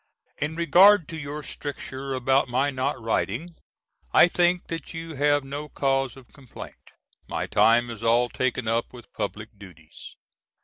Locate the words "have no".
5.13-5.69